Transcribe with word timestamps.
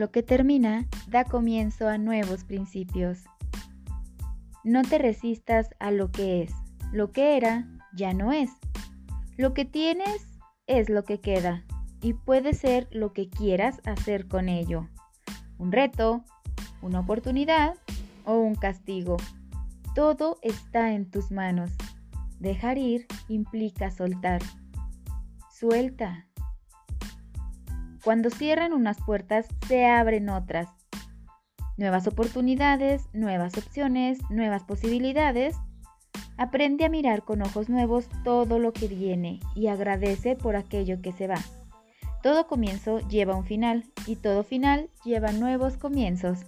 Lo 0.00 0.10
que 0.10 0.22
termina 0.22 0.88
da 1.08 1.26
comienzo 1.26 1.86
a 1.86 1.98
nuevos 1.98 2.44
principios. 2.44 3.18
No 4.64 4.80
te 4.80 4.96
resistas 4.96 5.74
a 5.78 5.90
lo 5.90 6.10
que 6.10 6.42
es. 6.42 6.54
Lo 6.90 7.12
que 7.12 7.36
era 7.36 7.68
ya 7.94 8.14
no 8.14 8.32
es. 8.32 8.48
Lo 9.36 9.52
que 9.52 9.66
tienes 9.66 10.26
es 10.66 10.88
lo 10.88 11.04
que 11.04 11.20
queda 11.20 11.66
y 12.00 12.14
puede 12.14 12.54
ser 12.54 12.88
lo 12.92 13.12
que 13.12 13.28
quieras 13.28 13.82
hacer 13.84 14.26
con 14.26 14.48
ello. 14.48 14.88
Un 15.58 15.70
reto, 15.70 16.24
una 16.80 17.00
oportunidad 17.00 17.74
o 18.24 18.38
un 18.38 18.54
castigo. 18.54 19.18
Todo 19.94 20.38
está 20.40 20.94
en 20.94 21.10
tus 21.10 21.30
manos. 21.30 21.72
Dejar 22.38 22.78
ir 22.78 23.06
implica 23.28 23.90
soltar. 23.90 24.40
Suelta. 25.50 26.29
Cuando 28.04 28.30
cierran 28.30 28.72
unas 28.72 28.98
puertas, 28.98 29.46
se 29.68 29.86
abren 29.86 30.28
otras. 30.28 30.68
Nuevas 31.76 32.06
oportunidades, 32.06 33.02
nuevas 33.12 33.56
opciones, 33.58 34.18
nuevas 34.30 34.64
posibilidades. 34.64 35.56
Aprende 36.36 36.84
a 36.84 36.88
mirar 36.88 37.22
con 37.22 37.42
ojos 37.42 37.68
nuevos 37.68 38.08
todo 38.24 38.58
lo 38.58 38.72
que 38.72 38.88
viene 38.88 39.40
y 39.54 39.66
agradece 39.66 40.36
por 40.36 40.56
aquello 40.56 41.02
que 41.02 41.12
se 41.12 41.26
va. 41.26 41.38
Todo 42.22 42.46
comienzo 42.46 43.00
lleva 43.08 43.34
un 43.34 43.44
final 43.44 43.84
y 44.06 44.16
todo 44.16 44.44
final 44.44 44.90
lleva 45.04 45.32
nuevos 45.32 45.76
comienzos. 45.76 46.40